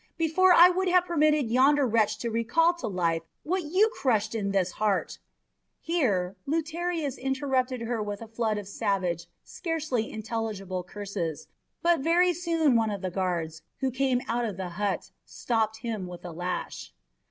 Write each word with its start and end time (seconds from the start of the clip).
Before 0.17 0.51
I 0.51 0.71
would 0.71 0.87
have 0.87 1.05
permitted 1.05 1.51
yonder 1.51 1.85
wretch 1.85 2.17
to 2.21 2.31
recall 2.31 2.73
to 2.79 2.87
life 2.87 3.21
what 3.43 3.61
you 3.65 3.91
crushed 3.93 4.33
in 4.33 4.49
this 4.49 4.71
heart" 4.71 5.19
Here 5.79 6.35
Lutarius 6.47 7.19
interrupted 7.19 7.81
her 7.81 8.01
with 8.01 8.19
a 8.19 8.27
flood 8.27 8.57
of 8.57 8.67
savage, 8.67 9.27
scarcely 9.43 10.11
intelligible 10.11 10.81
curses, 10.83 11.45
but 11.83 11.99
very 11.99 12.33
soon 12.33 12.75
one 12.75 12.89
of 12.89 13.03
the 13.03 13.11
guards, 13.11 13.61
who 13.81 13.91
came 13.91 14.21
out 14.27 14.43
of 14.45 14.57
the 14.57 14.69
hut, 14.69 15.11
stopped 15.23 15.77
him 15.81 16.07
with 16.07 16.25
a 16.25 16.31
lash. 16.31 16.93